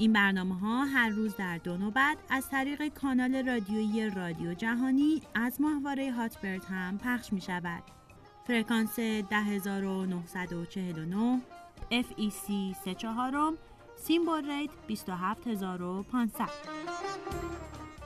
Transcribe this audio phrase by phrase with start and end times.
[0.00, 5.60] این برنامه ها هر روز در دو نوبت از طریق کانال رادیویی رادیو جهانی از
[5.60, 7.82] ماهواره Hotbird هم پخش می شود.
[8.46, 11.40] فرکانس 10949
[11.90, 13.54] FEC 34
[13.96, 16.48] symbol rate 27500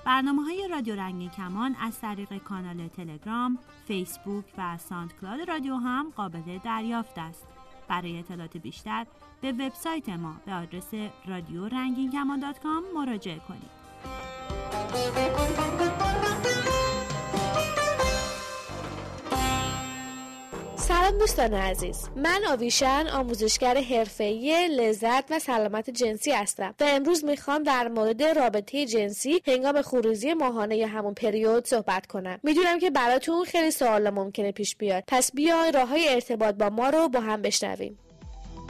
[0.07, 6.59] برنامه های رادیو رنگین کمان از طریق کانال تلگرام، فیسبوک و SoundCloud رادیو هم قابل
[6.65, 7.54] دریافت است.
[7.89, 9.07] برای اطلاعات بیشتر
[9.41, 10.95] به وبسایت ما به آدرس
[11.27, 12.41] رادیو رنگین کمان
[12.95, 13.85] مراجعه کنید.
[21.05, 26.75] سلام دوستان عزیز من آویشن آموزشگر حرفه‌ای لذت و سلامت جنسی هستم.
[26.81, 32.41] و امروز می‌خوام در مورد رابطه جنسی هنگام خروزی ماهانه یا همون پریود صحبت کنم.
[32.43, 35.05] می‌دونم که براتون خیلی سوال ممکنه پیش بیاد.
[35.07, 37.99] پس بیاین راه های ارتباط با ما رو با هم بشنویم.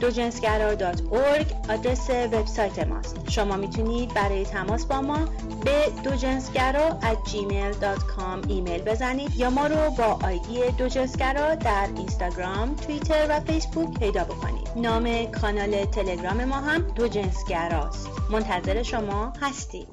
[0.05, 3.29] دوجنسگرا.org آدرس وبسایت ماست.
[3.29, 5.19] شما می‌تونید برای تماس با ما
[5.63, 13.25] به دوجنسگرا at gmail.com ایمیل بزنید یا ما رو با آیدی دوجنسگرا در اینستاگرام، توییتر
[13.29, 14.69] و فیسبوک پیدا بکنید.
[14.75, 18.09] نام کانال تلگرام ما هم دوجنسگراست.
[18.31, 19.87] منتظر شما هستیم.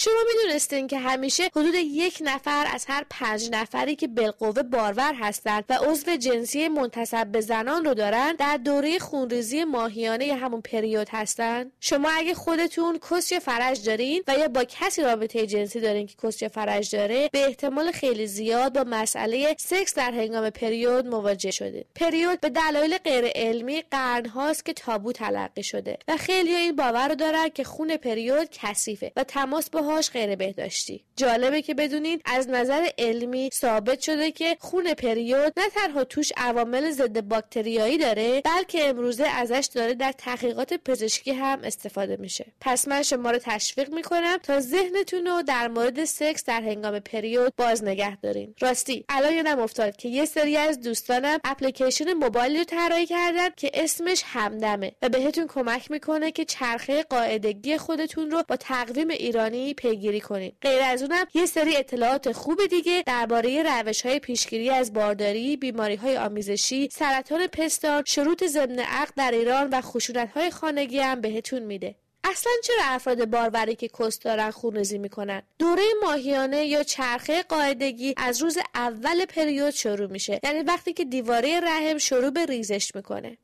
[0.00, 5.64] شما می‌دونستین که همیشه حدود یک نفر از هر پنج نفری که بالقوه بارور هستند
[5.68, 11.08] و عضو جنسی منتصب به زنان رو دارن در دوره خونریزی ماهیانه یا همون پریود
[11.10, 11.70] هستن.
[11.80, 16.44] شما اگه خودتون کسچ فرج دارین و یا با کسی رابطه جنسی دارین که کسچ
[16.44, 21.84] فرج داره به احتمال خیلی زیاد با مسئله سکس در هنگام پریود مواجه شدین.
[21.94, 27.08] پریود به دلایل غیر علمی قرن هاست که تابو تلقی شده و خیلی این باور
[27.08, 31.04] رو دارن که خون پریود کثیفه و تماس با باهاش غیر بهداشتی.
[31.16, 36.90] جالبه که بدونید از نظر علمی ثابت شده که خون پریود نه تنها توش عوامل
[36.90, 42.46] ضد باکتریایی داره بلکه امروزه ازش داره در تحقیقات پزشکی هم استفاده میشه.
[42.60, 47.52] پس من شما رو تشویق می‌کنم تا ذهنتون رو در مورد سکس در هنگام پریود
[47.56, 48.54] باز نگه دارین.
[48.60, 53.70] راستی الان یادم افتاد که یه سری از دوستانم اپلیکیشن موبایلی رو طراحی کردن که
[53.74, 60.20] اسمش همدمه و بهتون کمک می‌کنه که چرخه قاعدگی خودتون رو با تقویم ایرانی پیگیری
[60.20, 65.56] کنید غیر از اونم یه سری اطلاعات خوب دیگه درباره روش های پیشگیری از بارداری
[65.56, 71.20] بیماری های آمیزشی سرطان پستان شروط ضمن عقد در ایران و خشونت های خانگی هم
[71.20, 71.94] بهتون میده.
[72.24, 78.42] اصلا چرا افراد باروری که کست دارن خونریزی می‌کنن؟ دوره ماهیانه یا چرخه قاعدگی از
[78.42, 80.40] روز اول پریود شروع میشه.
[80.44, 83.38] یعنی وقتی که دیواره رحم شروع به ریزش می‌کنه.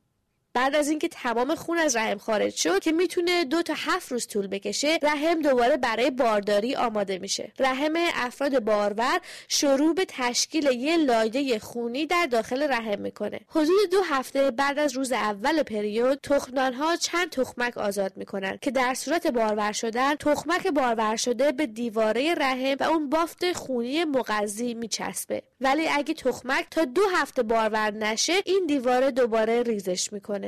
[0.55, 4.27] بعد از اینکه تمام خون از رحم خارج شد که می‌تونه دو تا هفت روز
[4.27, 7.53] طول بکشه رحم دوباره برای بارداری آماده میشه.
[7.59, 13.41] رحم افراد بارور شروع به تشکیل یه لایه خونی در داخل رحم می‌کنه.
[13.49, 18.71] حدود دو هفته بعد از روز اول پریود تخمدان ها چند تخمک آزاد می‌کنن که
[18.71, 24.75] در صورت بارور شدن تخمک بارور شده به دیواره رحم و اون بافت خونی مغذی
[24.75, 25.43] میچسبه.
[25.61, 30.44] ولی اگه تخمک تا دو هفته بارور نشه این دیواره دوباره ریزش می‌کنه.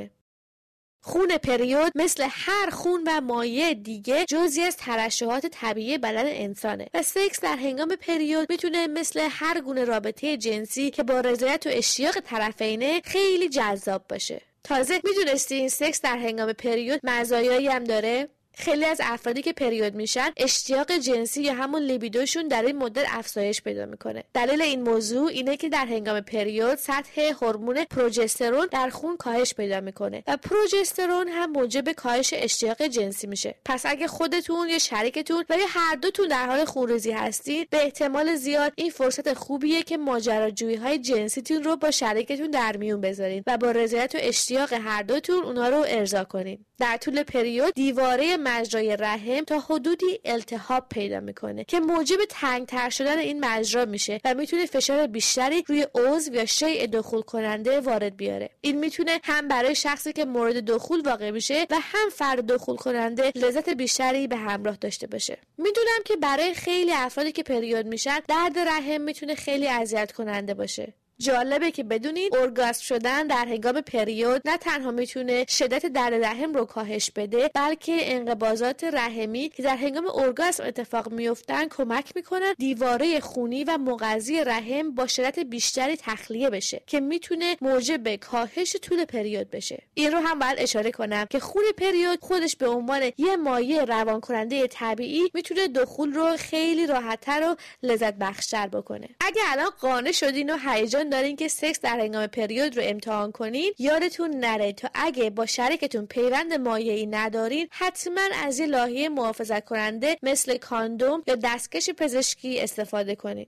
[1.06, 6.86] خون پریود مثل هر خون و مایع دیگه جزی از ترشحات طبیعی بدن انسانه.
[6.94, 11.70] و سکس در هنگام پریود می‌تونه مثل هر گونه رابطه جنسی که با رضایت و
[11.72, 14.40] اشتیاق طرفینه خیلی جذاب باشه.
[14.64, 18.28] تازه می‌دونستی سکس در هنگام پریود مزایایی هم داره؟
[18.58, 23.62] خیلی از افرادی که پریود میشن اشتیاق جنسی یا همون لیبیدوشون در این مدت افزایش
[23.62, 24.24] پیدا می‌کنه.
[24.34, 29.80] دلیل این موضوع اینه که در هنگام پریود سطح هورمون پروژسترون در خون کاهش پیدا
[29.80, 33.54] می‌کنه و پروژسترون هم موجب کاهش اشتیاق جنسی میشه.
[33.64, 38.34] پس اگه خودتون یا شریکتون و یا هر دوتون در حال خونریزی هستید به احتمال
[38.34, 43.56] زیاد این فرصت خوبیه که ماجراجویی های جنسیتون رو با شریکتون در میون بذارین و
[43.56, 46.66] با رضایت و اشتیاق هر دوتون اونا رو ارضا کنین.
[46.78, 53.18] در طول پریود دیواره مجرای رحم تا حدودی التهاب پیدا می‌کنه که موجب تنگتر شدن
[53.18, 58.50] این مجرا میشه و می‌تونه فشار بیشتری روی عضو یا شیء دخول کننده وارد بیاره.
[58.60, 63.32] این می‌تونه هم برای شخصی که مورد دخول واقع میشه و هم فرد دخول کننده
[63.34, 65.38] لذت بیشتری به همراه داشته باشه.
[65.58, 70.94] می‌دونم که برای خیلی افرادی که پریود میشن درد رحم می‌تونه خیلی اذیت کننده باشه.
[71.18, 76.64] جالبه که بدونید ارگاسم شدن در هنگام پریود نه تنها می‌تونه شدت درد رحم رو
[76.64, 83.64] کاهش بده بلکه انقباضات رحمی که در هنگام ارگاسم اتفاق میفتن کمک می‌کنن دیواره خونی
[83.64, 89.82] و مغذی رحم با شدت بیشتری تخلیه بشه که می‌تونه موجب کاهش طول پریود بشه.
[89.94, 94.20] این رو هم باید اشاره کنم که خون پریود خودش به عنوان یه مایع روان
[94.20, 99.08] کننده طبیعی می‌تونه دخول رو خیلی راحتتر و لذت بخشتر بکنه.
[99.20, 103.72] اگه الان قانع شدین و هیجان دارین که سکس در هنگام پریود رو امتحان کنین
[103.78, 110.16] یادتون نره تا اگه با شریکتون پیوند مایعی ندارین حتما از یه لاهی محافظت کننده
[110.22, 113.46] مثل کاندوم یا دستکش پزشکی استفاده کنین.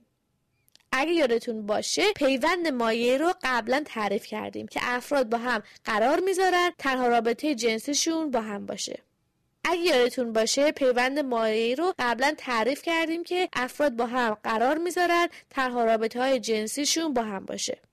[0.91, 6.71] اگه یادتون باشه پیوند مایع رو قبلا تعریف کردیم که افراد با هم قرار می‌ذارن
[6.77, 8.99] تنها رابطه جنسیشون با هم باشه.
[9.63, 15.27] اگه یادتون باشه پیوند مایعی رو قبلا تعریف کردیم که افراد با هم قرار می‌ذارن
[15.49, 17.88] تنها رابطه های جنسیشون با هم باشه.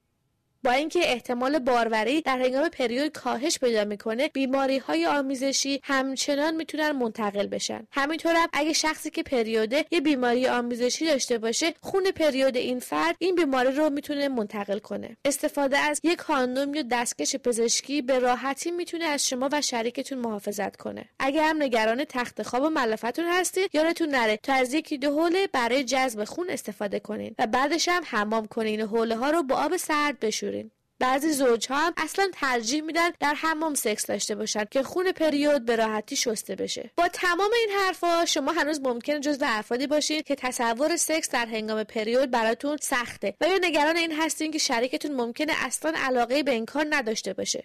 [0.66, 6.90] با اینکه احتمال باروری در هنگام پریود کاهش پیدا می‌کنه بیماری های آمیزشی همچنان می‌تونن
[6.90, 7.86] منتقل بشن.
[7.92, 13.34] همینطورم اگه شخصی که پریوده یه بیماری آمیزشی داشته باشه خون پریود این فرد این
[13.34, 15.16] بیماری رو می‌تونه منتقل کنه.
[15.24, 20.76] استفاده از یک کاندوم یا دستکش پزشکی به راحتی می‌تونه از شما و شریکتون محافظت
[20.76, 21.04] کنه.
[21.18, 25.46] اگه هم نگران تخت خواب و ملفتون هستید یادتون نره تا از یکی دو حوله
[25.52, 29.76] برای جذب خون استفاده کنین و بعدش هم حمام کنین حوله ها رو با آب
[29.76, 30.55] سرد بشورین.
[30.98, 35.76] بعضی زوجها هم اصلا ترجیح میدن در حمام سکس داشته باشن که خون پریود به
[35.76, 36.90] راحتی شسته بشه.
[36.96, 41.84] با تمام این حرفا شما هنوز ممکنه جزو افرادی باشید که تصور سکس در هنگام
[41.84, 43.34] پریود براتون سخته.
[43.40, 47.64] و یا نگران این هستین که شریکتون ممکنه اصلا علاقه به این کار نداشته باشه.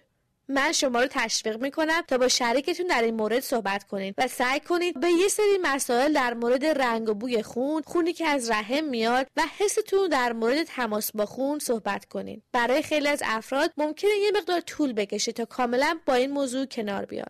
[0.51, 4.59] من شما رو تشویق می‌کنم تا با شریکتون در این مورد صحبت کنید و سعی
[4.59, 8.83] کنید به یه سری مسائل در مورد رنگ و بوی خون خونی که از رحم
[8.83, 14.11] میاد و حستون در مورد تماس با خون صحبت کنید برای خیلی از افراد ممکنه
[14.11, 17.29] یه مقدار طول بکشه تا کاملا با این موضوع کنار بیان.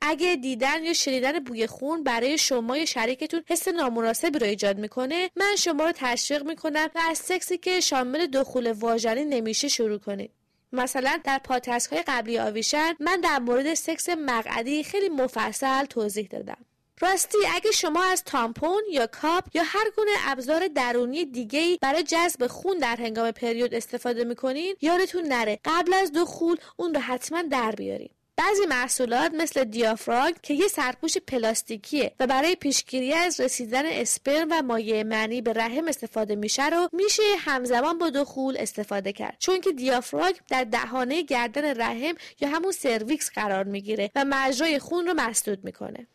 [0.00, 5.30] اگه دیدن یا شنیدن بوی خون برای شما یا شریکتون حس نامناسبی رو ایجاد می‌کنه
[5.36, 10.30] من شما رو تشویق می‌کنم و از سکسی که شامل دخول واژنی نمیشه شروع کنید
[10.74, 16.64] مثلا در پادکست های قبلی آویشن من در مورد سکس مقعدی خیلی مفصل توضیح دادم.
[17.00, 22.46] راستی اگه شما از تامپون یا کاپ یا هر گونه ابزار درونی دیگه برای جذب
[22.46, 27.70] خون در هنگام پریود استفاده می‌کنین یادتون نره قبل از دخول اون رو حتما در
[27.70, 28.10] بیارین.
[28.36, 34.62] بعضی محصولات مثل دیافراگم که یه سرپوش پلاستیکیه و برای پیشگیری از رسیدن اسپرم و
[34.62, 39.36] مایع منی به رحم استفاده میشه رو میشه همزمان با دخول استفاده کرد.
[39.38, 45.06] چون که دیافراگم در دهانه گردن رحم یا همون cervix قرار می‌گیره و مجرای خون
[45.06, 46.06] رو مسدود می‌کنه.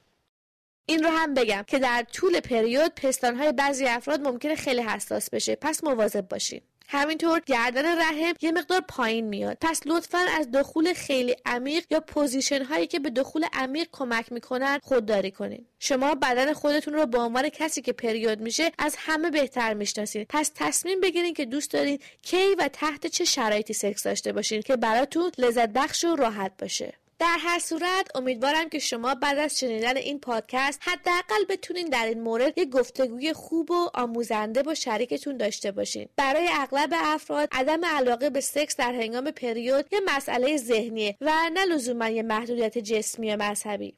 [0.85, 5.55] این رو هم بگم که در طول پریود پستانهای بعضی افراد ممکنه خیلی حساس بشه.
[5.55, 6.61] پس مواظب باشین.
[6.91, 9.57] همینطور گردن رحم یه مقدار پایین میاد.
[9.61, 14.79] پس لطفا از دخول خیلی عمیق یا position هایی که به دخول عمیق کمک می‌کنن
[14.83, 15.65] خودداری کنین.
[15.79, 20.51] شما بدن خودتون رو به عنوان کسی که پریود میشه از همه بهتر می‌شناسید پس
[20.55, 25.31] تصمیم بگیرین که دوست دارین کی و تحت چه شرایطی سکس داشته باشین که براتون
[25.37, 26.93] لذت بخش و راحت باشه.
[27.19, 32.21] در هر صورت امیدوارم که شما بعد از شنیدن این پادکست حداقل بتونین در این
[32.21, 36.09] مورد یک گفتگوی خوب و آموزنده با شریکتون داشته باشین.
[36.15, 41.65] برای اغلب افراد عدم علاقه به سکس در هنگام پریود یه مسئله ذهنیه و نه
[41.65, 43.95] لزوما یه محدودیت جسمی یا مذهبی.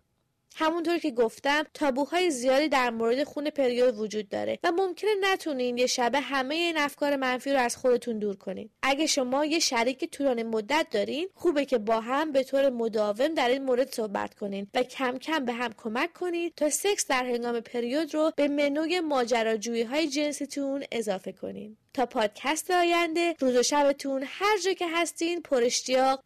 [0.56, 5.88] همونطور که گفتم تابوهای زیادی در مورد خون پریود وجود داره و ممکنه نتونین یه
[5.88, 8.70] شبه همه این افکار منفی رو از خودتون دور کنین.
[8.84, 13.50] اگه شما یه شریک طولانی مدت دارین خوبه که با هم به طور مداوم در
[13.50, 17.60] این مورد صحبت کنین و کم کم به هم کمک کنید تا سکس در هنگام
[17.60, 21.78] پریود رو به منوی ماجراجویی های جنسیتون اضافه کنین.
[21.94, 25.68] تا پادکست آینده روز و شبتون هر جا که هستین پر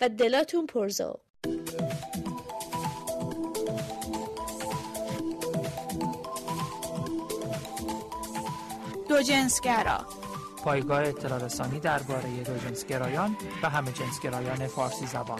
[0.02, 1.20] و دلاتون پرزو
[9.16, 10.06] دوجنسگرا
[10.64, 15.40] پایگاه اطلاع رسانی درباره دوجنسگرایان و همه جنسگرایان فارسی زبان.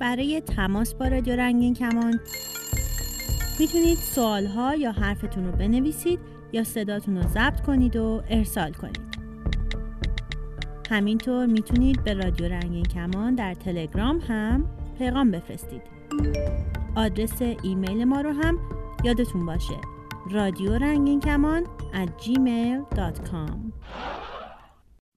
[0.00, 2.20] برای تماس با رادیو رنگین کمان.
[3.58, 6.20] می‌تونید سوالها یا حرفتون رو بنویسید
[6.52, 9.13] یا صداتون رو ضبط کنید و ارسال کنید.
[10.90, 15.82] همینطور می‌تونید به رادیو رنگین کمان در تلگرام هم پیغام بفرستید.
[16.96, 18.58] آدرس ایمیل ما رو هم
[19.04, 19.80] یادتون باشه.
[20.30, 22.38] رادیو رنگین کمان at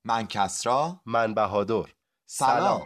[0.05, 1.01] من کسرا.
[1.05, 1.83] من بهادر.
[2.25, 2.81] سلام.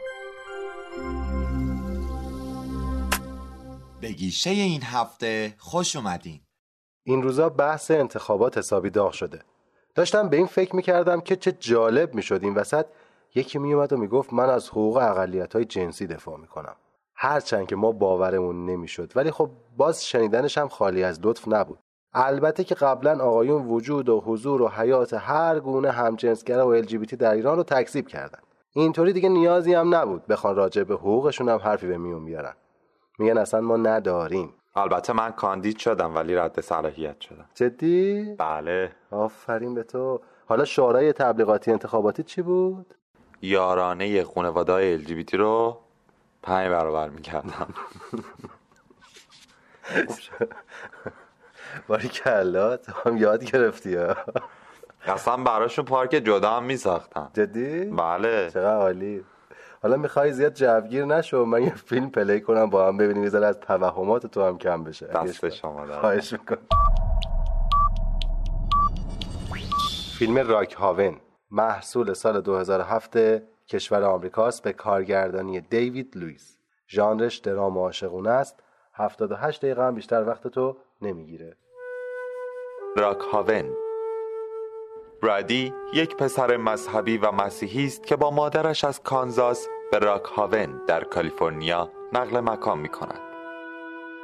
[4.02, 6.42] به گیشه این هفته خوش اومدین.
[7.04, 9.42] این روزا بحث انتخابات حسابی داغ شده.
[9.96, 12.86] داشتم به این فکر می‌کردم که چه جالب می‌شد این وسط.
[13.36, 16.76] یکی میومد و می‌گفت من از حقوق اقلیت های جنسی دفاع می‌کنم.
[17.16, 19.12] هرچند که ما باورمون نمی‌شد.
[19.16, 21.80] ولی خب باز شنیدنش هم خالی از لطف نبود.
[22.14, 27.34] البته که قبلا آقایون وجود و حضور و حیات هر گونه همجنسگرا و LGBT در
[27.34, 28.40] ایران رو تکذیب کردن.
[28.74, 30.28] اینطوری دیگه نیازی هم نبود.
[30.28, 32.54] بخوان راجع به حقوقشون هم حرفی به میون بیارن.
[33.20, 34.54] میگن اصلا ما نداریم.
[34.75, 37.46] البته من کاندید شدم ولی رد صلاحیت شدم.
[37.56, 38.92] جدی؟ بله.
[39.12, 40.22] آفرین به تو.
[40.48, 42.94] حالا شورای تبلیغاتی انتخاباتی چی بود؟
[43.42, 45.78] یارانه خانواده های LGBT رو
[46.44, 47.68] پنج برابر می‌کردم.
[51.88, 54.16] باری کلا تو هم یاد گرفتی ها.
[55.06, 58.50] اصلا براشون پارک جدا هم میساختم جدی؟ بله.
[58.50, 59.25] چقدر عالی.
[59.84, 63.60] حالا می‌خوای زیاد جوگیر نشو من یه فیلم play کنم با هم ببینیم یه از
[63.60, 65.08] توهمات تو هم کم بشه.
[65.08, 66.68] دست شما در خواهش می‌کنم.
[70.20, 71.18] فیلم Rock Haven
[71.52, 73.18] محصول سال 2007
[73.68, 76.58] کشور آمریکاست به کارگردانی دیوید لویس
[76.90, 78.64] ژانرش درام عاشقونه است.
[78.94, 81.58] 78 دقیقه هم بیشتر وقت تو نمی‌گیره.
[82.98, 83.76] راک هاون.
[85.22, 90.82] برادی یک پسر مذهبی و مسیحی است که با مادرش از کانزاس به راک هاون
[90.88, 93.20] در کالیفرنیا نقل مکان می کند.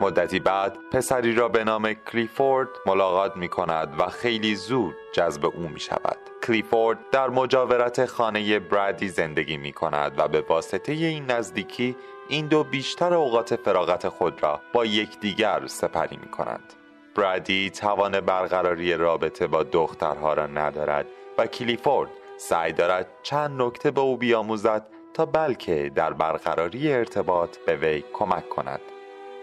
[0.01, 5.67] مدتی بعد پسری را به نام کلیفورد ملاقات می کند و خیلی زود جذب او
[5.67, 6.17] می شود.
[6.43, 11.95] کلیفورد در مجاورت خانه برادی زندگی می کند و به واسطه این نزدیکی
[12.27, 16.73] این دو بیشتر اوقات فراغت خود را با یکدیگر سپری می کنند.
[17.17, 21.05] برادی توان برقراری رابطه با دخترها را ندارد
[21.37, 27.75] و کلیفورد سعی دارد چند نکته به او بیاموزد تا بلکه در برقراری ارتباط به
[27.75, 28.81] وی کمک کند.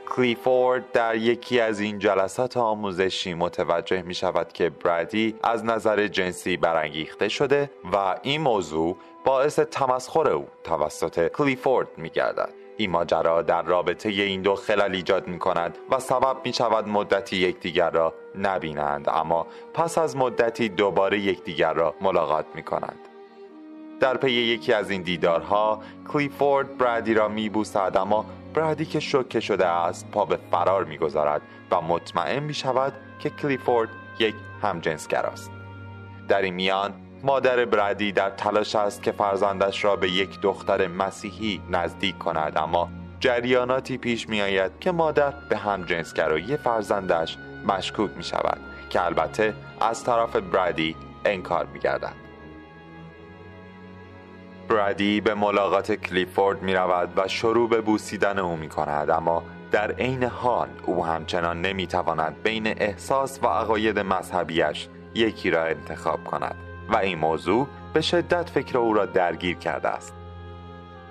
[0.06, 6.56] کلیفورد در یکی از این جلسات آموزشی متوجه می شود که برادی از نظر جنسی
[6.56, 12.63] برانگیخته شده و این موضوع باعث تمسخر او توسط کلیفورد می گردد.
[12.76, 17.36] این ماجرا در رابطه این دو خلل ایجاد می کند و سبب می شود مدتی
[17.36, 22.98] یکدیگر را نبینند اما پس از مدتی دوباره یکدیگر را ملاقات می کنند
[24.00, 29.40] در پی یکی از این دیدارها کلیفورد برادی را می بوسد اما برادی که شوکه
[29.40, 33.88] شده است پا به فرار می گذارد و مطمئن می شود که کلیفورد
[34.18, 35.50] یک همجنسگر است.
[36.28, 41.62] در این میان مادر برادی در تلاش است که فرزندش را به یک دختر مسیحی
[41.70, 42.88] نزدیک کند اما
[43.20, 50.04] جریاناتی پیش می آید که مادر به همجنسگرایی فرزندش مشکوک می شود که البته از
[50.04, 52.12] طرف برادی انکار می گردد.
[54.68, 59.92] برادی به ملاقات کلیفورد می رود و شروع به بوسیدن او می کند اما در
[59.92, 66.73] عین حال او همچنان نمی تواند بین احساس و عقاید مذهبیش یکی را انتخاب کند
[66.88, 70.14] و این موضوع به شدت فکر او را درگیر کرده است.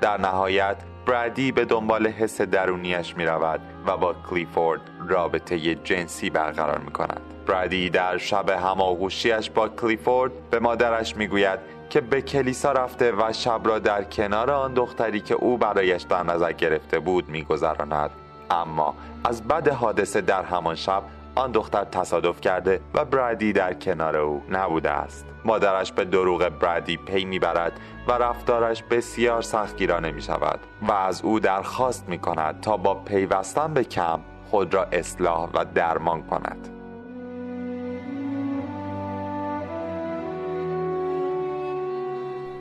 [0.02, 6.78] در نهایت برادی به دنبال حس درونیش می رود و با کلیفورد رابطه جنسی برقرار
[6.78, 12.72] می کند برادی در شب هماغوشیش با کلیفورد به مادرش می گوید که به کلیسا
[12.72, 17.30] رفته و شب را در کنار آن دختری که او برایش در نظر گرفته بود
[17.30, 18.12] میگذراند.
[18.52, 21.04] اما از بد حادثه در همان شب
[21.36, 26.98] آن دختر تصادف کرده و برادی در کنار او نبوده است مادرش به دروغ برادی
[26.98, 32.78] پی می‌برد و رفتارش بسیار سختگیرانه می شود و از او درخواست می کند تا
[32.78, 36.70] با پیوستن به کم خود را اصلاح و درمان کند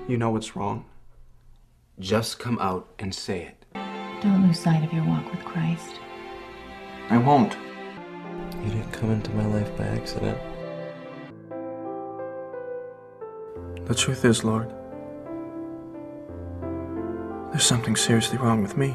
[0.09, 0.85] You know what's wrong.
[2.01, 3.59] Just come out and say it.
[4.23, 5.95] Don't lose sight of your walk with Christ.
[7.09, 7.57] I won't.
[8.63, 10.39] You didn't come into my life by accident.
[13.87, 14.73] The truth is, Lord,
[17.51, 18.95] there's something seriously wrong with me.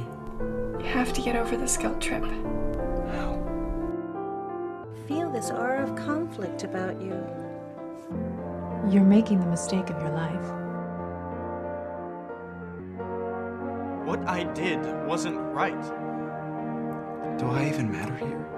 [0.79, 2.23] You have to get over this guilt trip.
[2.23, 3.37] How?
[5.07, 7.21] Feel this aura of conflict about you.
[8.89, 10.47] You're making the mistake of your life.
[14.07, 15.83] What I did wasn't right.
[17.37, 18.56] Do I even matter here?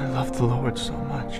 [0.00, 1.32] I love the Lord so much.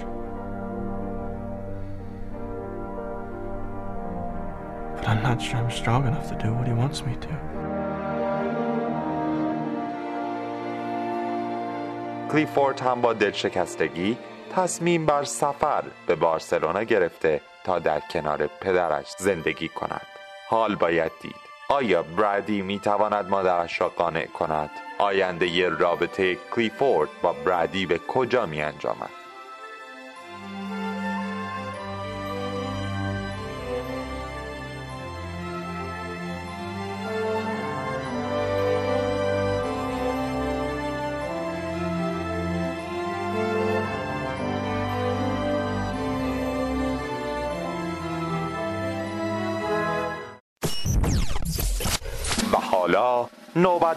[4.95, 7.35] But I'm not sure I'm strong enough to do what He wants me to.
[12.33, 14.19] کلیفورد هم با دلشکستگی
[14.50, 20.07] تصمیم بر سفر به بارسلونا گرفته تا در کنار پدرش زندگی کند
[20.49, 27.09] حال باید دید آیا برادی می تواند مادرش را قانع کند؟ آینده ی رابطه کلیفورد
[27.23, 29.20] با برادی به کجا می انجامد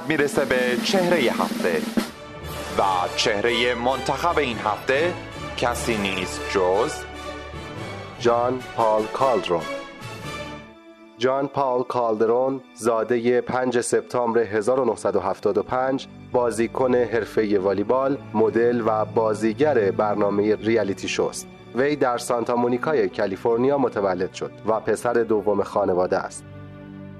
[0.07, 1.81] می‌رسه به چهره هفته
[2.77, 2.83] و
[3.15, 5.13] چهره منتخب این هفته
[5.57, 6.91] کسی نیست جز
[8.19, 9.61] جان پال کالدرون
[11.17, 21.07] جان پال کالدرون زاده 5 سپتامبر 1975 بازیکن حرفه والیبال، مدل و بازیگر برنامه ریالیتی
[21.07, 21.47] شوست.
[21.75, 26.45] وی در سانتا مونیکای کالیفرنیا متولد شد و پسر دوم خانواده است.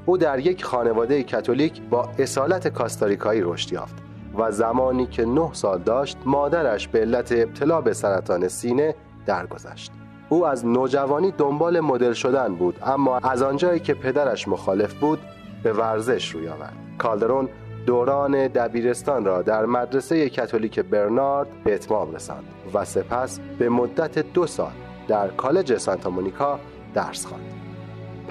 [0.06, 3.96] او در یک خانواده کاتولیک با اصالت کاستاریکایی رشد یافت
[4.38, 8.96] و زمانی که نه سال داشت مادرش به علت ابتلا به سرطان سینه
[9.26, 9.92] درگذشت.
[10.30, 15.20] او از نوجوانی دنبال مدل شدن بود اما از آنجایی که پدرش مخالف بود
[15.64, 16.74] به ورزش روی آورد.
[16.98, 17.50] کالدرون
[17.86, 22.44] دوران دبیرستان را در مدرسه کاتولیک برنارد به اتمام رساند
[22.74, 24.72] و سپس به مدت دو سال
[25.08, 26.60] در کالج سانتا مونیکا
[26.94, 27.53] درس خواند.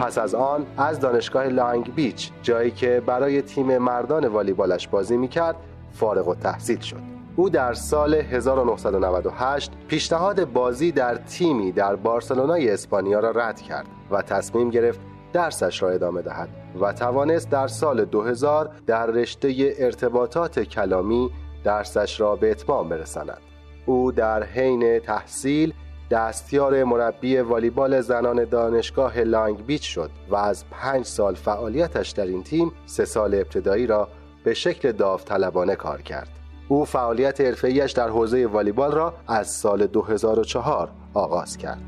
[0.02, 5.56] پس از آن از دانشگاه لانگ بیچ جایی که برای تیم مردان والیبالش بازی می‌کرد
[5.92, 7.00] فارغ و تحصیل شد.
[7.36, 14.22] او در سال 1998 پیشنهاد بازی در تیمی در بارسلونای اسپانیا را رد کرد و
[14.22, 15.00] تصمیم گرفت
[15.32, 16.48] درسش را ادامه دهد
[16.80, 21.30] و توانست در سال 2000 در رشته ارتباطات کلامی
[21.64, 23.40] درسش را به اتمام برساند.
[23.86, 25.74] او در حین تحصیل
[26.12, 32.42] دستیار مربی والیبال زنان دانشگاه لانگ بیچ شد و از پنج سال فعالیتش در این
[32.42, 34.08] تیم سه سال ابتدایی را
[34.44, 36.28] به شکل داوطلبانه کار کرد.
[36.68, 41.82] او فعالیت حرفه‌ایش در حوزه والیبال را از سال 2004 آغاز کرد.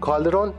[0.00, 0.52] کالدرون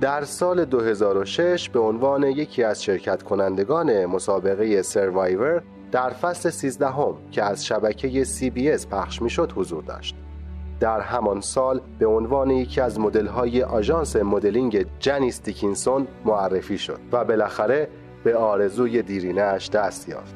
[0.00, 7.14] در سال 2006 به عنوان یکی از شرکت کنندگان مسابقه سروایور در فصل 13 هم
[7.30, 10.16] که از شبکه CBS پخش می شد حضور داشت.
[10.80, 17.24] در همان سال به عنوان یکی از مدل‌های آژانس مدلینگ جنیس دیکینسون معرفی شد و
[17.24, 17.88] بالاخره
[18.24, 20.34] به آرزوی دیرینه‌اش دست یافت.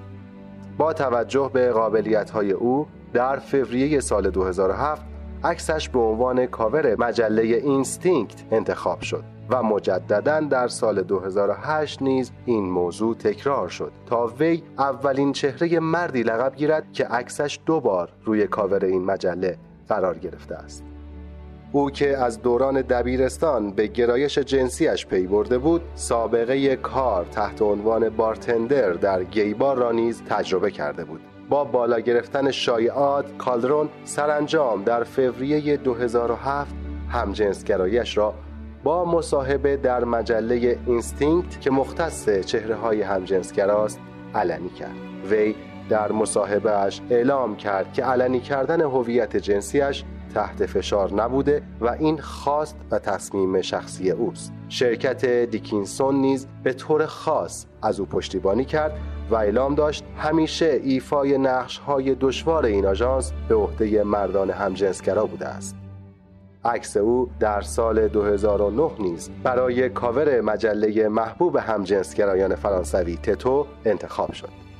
[0.78, 5.02] با توجه به قابلیت‌های او در فوریه سال 2007
[5.44, 12.64] عکسش به عنوان کاور مجله Instinct انتخاب شد و مجددا در سال 2008 نیز این
[12.64, 18.46] موضوع تکرار شد تا وی اولین چهره مردی لقب گیرد که عکسش دو بار روی
[18.46, 20.84] کاور این مجله قرار گرفته است.
[21.72, 28.08] او که از دوران دبیرستان به گرایش جنسیش پی برده بود سابقه کار تحت عنوان
[28.08, 31.20] bartender در gay bar را نیز تجربه کرده بود.
[31.48, 36.74] با بالا گرفتن شایعات کالدرون سرانجام در فوریه 2007
[37.08, 38.34] همجنسگراییش را
[38.84, 44.00] با مصاحبه در مجله Instinct که مختص چهره های همجنسگراست
[44.34, 44.96] علنی کرد.
[45.30, 45.54] وی
[45.92, 52.76] در مصاحبهش اعلام کرد که علنی کردن هویت جنسیش تحت فشار نبوده و این خواست
[52.90, 54.52] و تصمیم شخصی اوست.
[54.68, 58.92] شرکت دیکینسون نیز به طور خاص از او پشتیبانی کرد
[59.30, 65.46] و اعلام داشت همیشه ایفای نقش های دشوار این آژانس به عهده مردان همجنسگرا بوده
[65.46, 65.76] است.
[66.64, 74.71] عکس او در سال 2009 نیز برای کاور مجله محبوب همجنسگرایان فرانسوی Têtu انتخاب شد.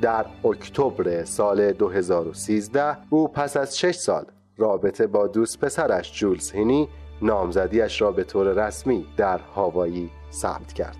[0.00, 4.24] در اکتبر سال 2013 او پس از 6 سال
[4.56, 6.88] رابطه با دوست پسرش جولز هینی
[7.22, 10.96] نامزدیش را به طور رسمی در هاوایی ثبت کرد.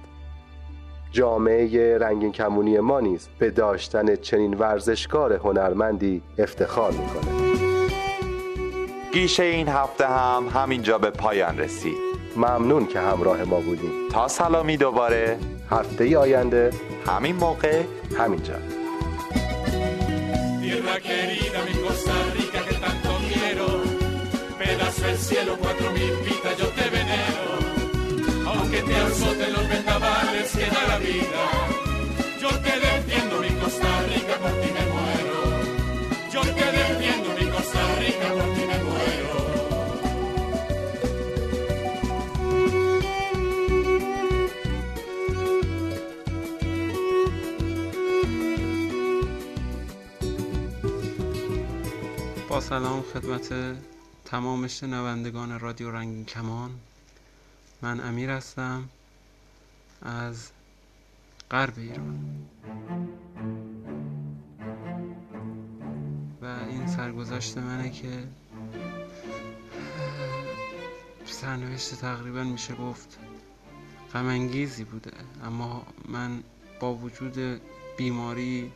[1.10, 7.48] جامعه رنگین کمونی ما نیز به داشتن چنین ورزشکار هنرمندی افتخار می‌کنه
[9.12, 12.08] گیشه این هفته هم همینجا به پایان رسید.
[12.36, 14.08] ممنون که همراه ما بودیم.
[14.12, 15.38] تا سلامی دوباره.
[15.70, 16.70] هفته ای آینده.
[17.06, 17.82] همین موقع.
[18.18, 18.77] همینجا.
[21.00, 23.82] Querida, mi Costa Rica que tanto quiero,
[24.58, 27.50] pedazo del cielo, cuatro mil pitas yo te venero,
[28.46, 31.42] aunque te azoten los vendavales que da la vida,
[32.40, 34.60] yo te defiendo mi Costa Rica, por
[52.68, 53.54] سلام خدمت
[54.24, 56.70] تمام شنوندگان رادیو رنگین کمان.
[57.82, 58.88] من امیر هستم
[60.02, 60.50] از
[61.50, 62.46] غرب ایران.
[66.42, 68.28] و این سرگذشت منه که
[71.24, 73.18] سرنوشت تقریبا میشه گفت
[74.14, 75.12] غمانگیزی بوده.
[75.44, 76.42] اما من
[76.80, 77.60] با وجود
[77.96, 78.72] بیماری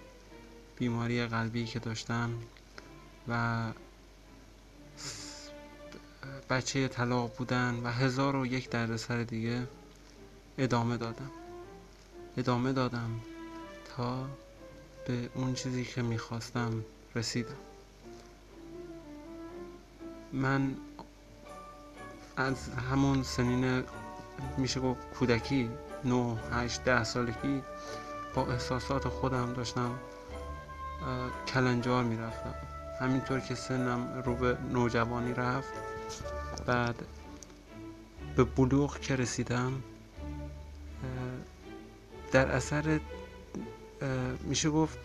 [0.77, 2.31] بیماری قلبی که داشتم
[3.29, 3.63] و
[6.51, 9.67] بچه طلاق بودن و هزار و یک دردسر دیگه
[10.59, 11.31] ادامه دادم.
[12.37, 13.21] ادامه دادم
[13.97, 14.27] تا
[15.07, 17.57] به اون چیزی که می‌خواستم رسیدم.
[20.33, 20.77] من
[22.37, 23.85] از همون سنین
[24.57, 25.71] میشه گفت کودکی
[26.05, 27.63] نه هشت ده سالگی
[28.35, 29.99] با احساسات خودم داشتم
[31.49, 32.55] کلنجار می‌رفتم.
[33.01, 35.73] همینطور که سنم رو به نوجوانی رفت
[36.67, 36.95] بعد
[38.37, 39.83] به بلوغ که رسیدم
[42.33, 43.01] در اثر
[44.43, 44.99] میشه گفت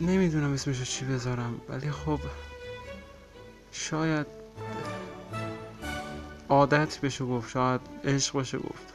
[0.00, 2.20] نمی‌دونم اسمشو چی بذارم ولی خب
[3.72, 4.26] شاید
[6.48, 8.94] عادت بشه گفت شاید عشق بشه گفت.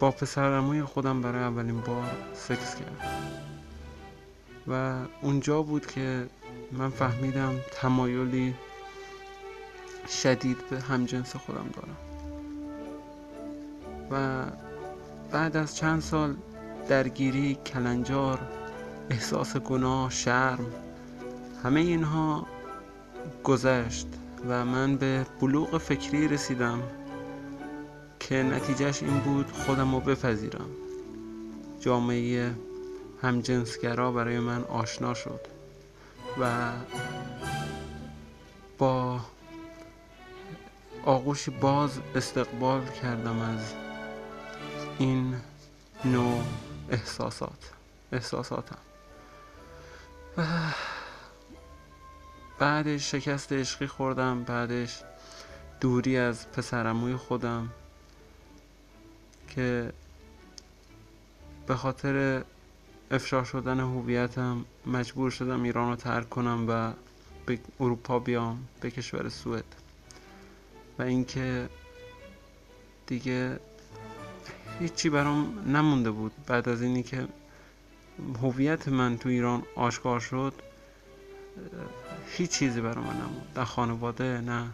[0.00, 3.51] با پسرموی خودم برای اولین بار سکس کردم.
[4.68, 6.26] و اونجا بود که
[6.72, 8.54] من فهمیدم تمایلی
[10.08, 11.96] شدید به همجنس خودم دارم.
[14.10, 14.46] و
[15.30, 16.36] بعد از چند سال
[16.88, 18.38] درگیری کلنجار
[19.10, 20.66] احساس گناه شرم
[21.64, 22.46] همه اینها
[23.44, 24.06] گذشت
[24.48, 26.82] و من به بلوغ فکری رسیدم
[28.20, 30.70] که نتیجهش این بود خودم رو بپذیرم.
[31.80, 32.54] جامعه
[33.22, 35.40] همجنسگرا برای من آشنا شد
[36.40, 36.72] و
[38.78, 39.20] با
[41.04, 43.74] آغوشی باز استقبال کردم از
[44.98, 45.34] این
[46.04, 46.42] نوع
[46.90, 47.70] احساسات
[48.12, 48.78] احساساتم.
[50.38, 50.44] و
[52.58, 55.02] بعدش شکست عشقی خوردم بعدش
[55.80, 57.70] دوری از پسرموی خودم
[59.48, 59.92] که
[61.66, 62.42] به خاطر
[63.12, 66.92] افشا شدن هویتم مجبور شدم ایران رو ترک کنم و
[67.46, 69.64] به اروپا بیام به کشور سوئد.
[70.98, 71.68] و اینکه
[73.06, 73.60] دیگه
[74.80, 76.32] هیچی برام نمونده بود.
[76.46, 77.28] بعد از اینی که
[78.42, 80.54] هویت من تو ایران آشکار شد
[82.26, 83.52] هیچ چیزی برای من نموند.
[83.56, 84.68] نه خانواده نه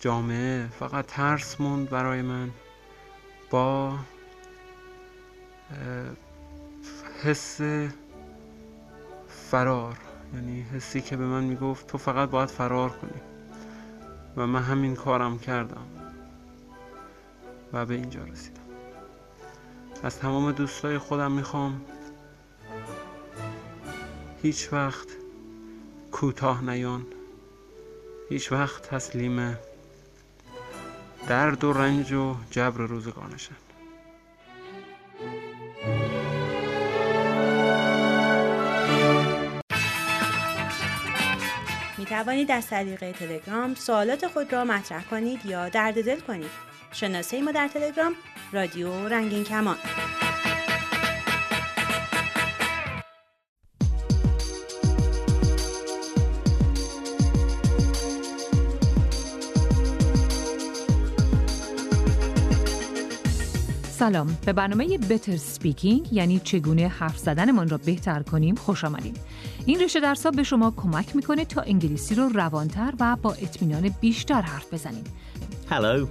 [0.00, 2.50] جامعه فقط ترس موند برای من.
[3.50, 3.98] با
[7.22, 7.60] حس
[9.28, 9.98] فرار
[10.34, 13.20] یعنی حسی که به من می‌گفت تو فقط باید فرار کنی.
[14.36, 15.86] و من همین کارم کردم.
[17.72, 18.60] و به اینجا رسیدم.
[20.02, 21.80] از تمام دوستای خودم می‌خوام
[24.42, 25.08] هیچ وقت
[26.12, 27.06] کوتاه نیان.
[28.28, 29.58] هیچ وقت تسلیم
[31.28, 33.67] درد و رنج و جبر روزگار نشن.
[41.98, 46.50] می توانید از طریق تلگرام سوالات خود را مطرح کنید یا درد دل کنید.
[46.92, 48.14] شناسه ما در تلگرام
[48.52, 49.76] رادیو رنگین کمان.
[64.08, 69.20] سلام به برنامه بتر سپیکینگ یعنی چگونه حرف زدنمان را بهتر کنیم خوش آمدید
[69.66, 74.40] این رشته درس به شما کمک می‌کنه تا انگلیسی رو روانتر و با اطمینان بیشتر
[74.40, 75.06] حرف بزنید
[75.70, 76.06] Hello.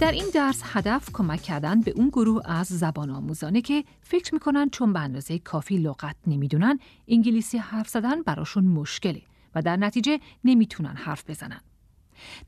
[0.00, 4.70] در این درس هدف کمک کردن به اون گروه از زبان آموزانه که فکر می‌کنن
[4.70, 6.78] چون به اندازه کافی لغت نمی‌دونن
[7.08, 9.22] انگلیسی حرف زدن براشون مشکله
[9.54, 11.60] و در نتیجه نمی‌تونن حرف بزنن.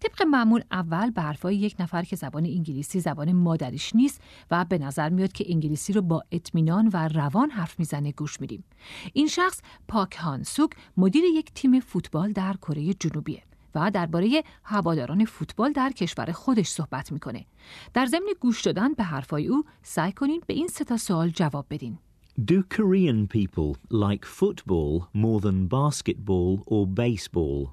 [0.01, 4.79] طبق معمول اول به حرفای یک نفر که زبان انگلیسی زبان مادریش نیست و به
[4.79, 8.65] نظر میاد که انگلیسی رو با اطمینان و روان حرف می‌زنه گوش میدیم.
[9.12, 13.43] این شخص پاک هان سوک مدیر یک تیم فوتبال در کره جنوبیه.
[13.75, 17.47] و درباره هواداران فوتبال در کشور خودش صحبت می‌کنه.
[17.95, 21.99] در ضمن گوش دادن به حرفای او سعی کنین به این سه سوال جواب بدین.
[22.39, 27.71] Do Korean people like football more than basketball or baseball?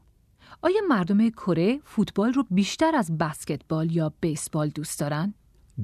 [0.62, 5.34] آیا مردم کره فوتبال رو بیشتر از بسکتبال یا بیسبال دوست دارن؟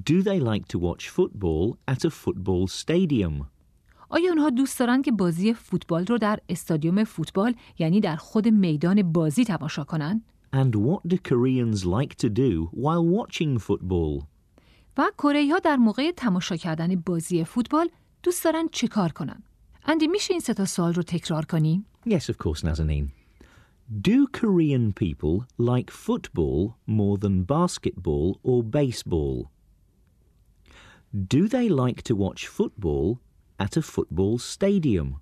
[0.10, 3.46] Do they like to watch football at a football stadium?
[4.10, 9.12] آیا اونها دوست دارن که بازی فوتبال رو در استادیوم فوتبال یعنی در خود میدان
[9.12, 10.24] بازی تماشا کنن؟
[10.56, 14.24] And what do Koreans like to do while watching football?
[14.98, 17.90] و کره ها در موقع تماشا کردن بازی فوتبال
[18.24, 19.44] دوست دارن چه کار کنن؟
[19.86, 23.19] اندی میشه این سه تا سوال رو تکرار کنی؟ Yes, of course, Nazanin.
[24.11, 29.51] Do Korean people like football more than basketball or baseball?
[31.13, 33.21] Do they like to watch football
[33.59, 35.21] at a football stadium?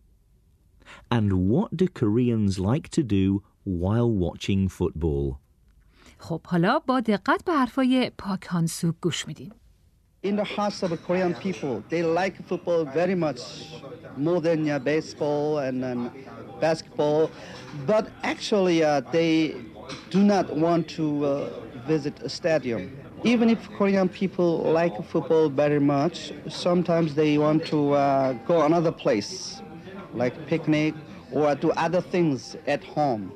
[1.10, 5.38] And what do Koreans like to do while watching football?
[6.18, 9.52] خب حالا با دقت به حرفای پاک هانسوک گوش میدیم.
[10.27, 13.39] In the hearts of the Korean people, they like football very much
[14.17, 16.11] more than uh, baseball and, and
[16.59, 17.31] basketball.
[17.85, 19.55] But actually, uh, they
[20.09, 21.49] do not want to uh,
[21.85, 22.91] visit a stadium.
[23.23, 28.91] Even if Korean people like football very much, sometimes they want to uh, go another
[28.91, 29.61] place,
[30.13, 30.93] like picnic
[31.31, 33.31] or do other things at home.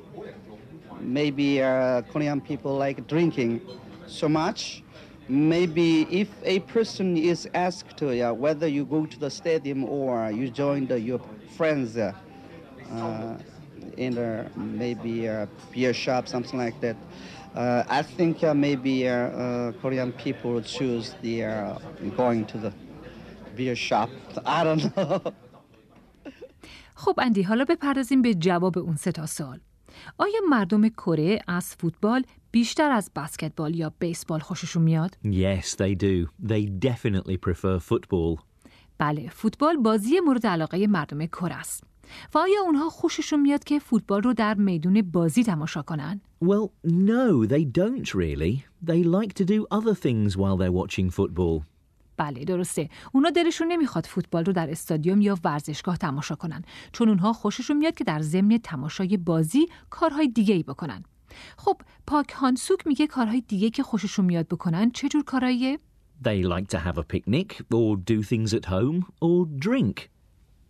[1.00, 3.62] Maybe uh, Korean people like drinking
[4.06, 4.82] so much
[5.29, 5.89] Maybe
[6.21, 10.87] if a person is asked uh, whether you go to the stadium or you join
[10.87, 11.19] the, your
[11.57, 12.13] friends uh,
[12.93, 13.35] uh,
[13.97, 16.95] in a, maybe a beer shop, something like that.
[17.55, 21.79] Uh, I think uh, maybe uh, uh, Korean people choose the uh,
[22.15, 22.71] going to the
[23.57, 24.09] beer shop.
[24.45, 25.33] I don't know.
[26.95, 29.59] خب اندی حالا بپردازیم به جواب اون سه تا سوال.
[30.17, 36.46] آیا مردم کره از فوتبال بیشتر از بسکتبال یا بیسبال خوششون میاد؟ Yes, they do.
[36.48, 38.40] They definitely prefer football.
[38.98, 41.84] بله، فوتبال بازی مورد علاقه مردم کره است.
[42.34, 47.46] و آیا اونها خوششون میاد که فوتبال رو در میدون بازی تماشا کنن؟ Well, no,
[47.46, 48.64] they don't really.
[48.86, 51.62] They like to do other things while they're watching football.
[52.16, 56.62] بله درسته اونا دلشون نمی‌خواد فوتبال رو در استادیوم یا ورزشگاه تماشا کنن
[56.92, 61.04] چون اونها خوششون میاد که در ضمن تماشای بازی کارهای دیگه ای بکنن
[61.56, 65.78] خب پاک هانسوک میگه کارهای دیگه که خوششون میاد بکنن چه جور کارهاییه؟
[66.24, 70.08] They like to have a picnic or do things at home or drink.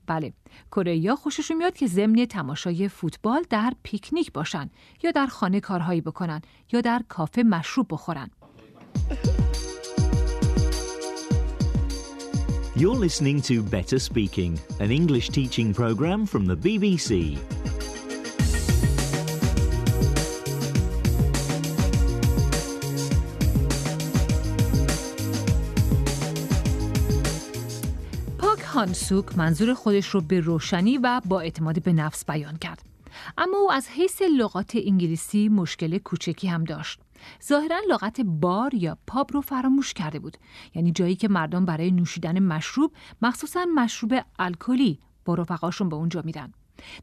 [0.06, 0.32] بله
[0.70, 4.70] کره خوششون میاد که ضمن تماشای فوتبال در پیکنیک باشن
[5.02, 6.40] یا در خانه کارهایی بکنن
[6.72, 8.30] یا در کافه مشروب بخورن
[12.74, 17.61] You're listening to Better Speaking, an English teaching program from the BBC.
[28.82, 32.82] هانسوک منظور خودش رو به روشنی و با اعتماد به نفس بیان کرد.
[33.38, 37.00] اما او از حیث لغات انگلیسی مشکل کوچکی هم داشت.
[37.48, 40.36] ظاهرا لغت بار یا پاب رو فراموش کرده بود.
[40.74, 42.92] یعنی جایی که مردم برای نوشیدن مشروب،
[43.22, 46.52] مخصوصا مشروب الکلی با رفقاشون به اونجا میرن.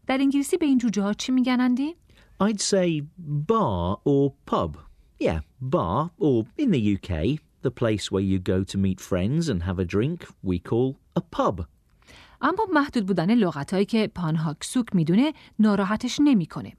[0.07, 1.95] در انگلیسی به این جوجه ها چی میگن اندی؟
[2.43, 3.01] I'd say
[3.47, 4.77] bar or pub.
[5.21, 9.63] Yeah, bar, or in the UK, the place where you go to meet friends and
[9.63, 11.65] have a drink, we call a pub.
[12.41, 16.73] اما محدود بودن لغتهایی که پان هاکسوک می‌دونه ناراحتش نمی‌کنه.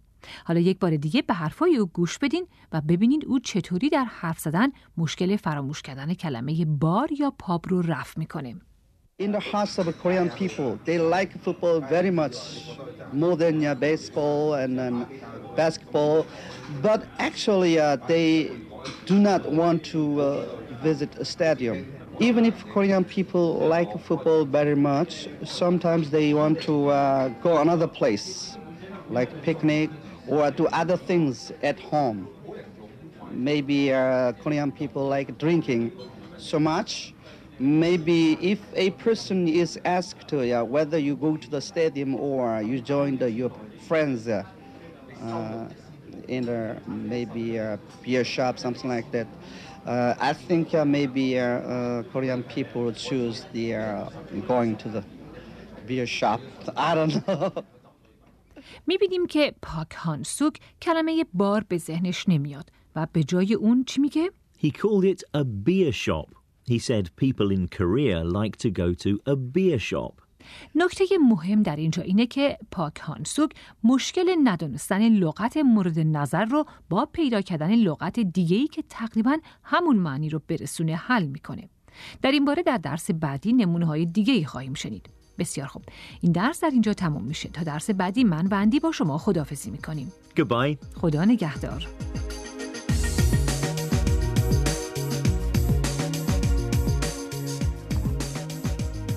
[0.44, 4.38] حالا یک بار دیگه به حرفای او گوش بدین و ببینید او چطوری در حرف
[4.38, 8.54] زدن مشکل فراموش کردن کلمه بار یا پاب رو رفع می‌کنه.
[9.20, 12.36] In the hearts of the Korean people, they like football very much
[13.12, 14.96] more than uh, baseball and, and
[15.56, 16.26] basketball.
[16.82, 18.30] But actually, uh, they
[19.10, 21.86] do not want to uh, visit a stadium.
[22.18, 27.86] Even if Korean people like football very much, sometimes they want to uh, go another
[27.86, 28.58] place,
[29.08, 29.90] like picnic
[30.26, 32.28] or do other things at home.
[33.30, 35.92] Maybe uh, Korean people like drinking
[36.36, 37.14] so much.
[37.58, 42.80] Maybe if a person is asked uh, whether you go to the stadium or you
[42.80, 43.50] join the, your
[43.86, 44.44] friends uh,
[46.29, 49.27] in a, maybe a beer shop, something like that.
[49.85, 54.09] Uh, I think uh, maybe uh, uh, Korean people choose the uh,
[54.47, 55.03] going to the
[55.85, 56.41] beer shop.
[56.75, 57.51] I don't know.
[58.87, 64.29] میبینیم که پاک هانسوک کلمه بار به ذهنش نمیاد و به جای اون چی میگه؟
[64.57, 66.29] He called it a beer shop.
[66.67, 70.21] He said people in Korea like to go to a beer shop.
[70.74, 73.50] نکته مهم در اینجا اینه که پاک هانسوک
[73.84, 80.28] مشکل ندانستن لغت مورد نظر رو با پیدا کردن لغت دیگه‌ای که تقریبا همون معنی
[80.28, 81.68] رو برسونه حل می‌کنه.
[82.22, 85.10] در این باره در درس بعدی نمونه های دیگه خواهیم شنید.
[85.38, 85.82] بسیار خوب.
[86.20, 87.48] این درس در اینجا تموم میشه.
[87.48, 90.12] تا درس بعدی من و اندی با شما خداحافظی می‌کنیم.
[90.40, 90.76] Goodbye.
[90.96, 91.86] خدا نگهدار.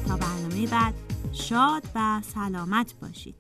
[0.08, 0.94] تا برنامه بعد
[1.34, 3.36] شاد و سلامت باشید.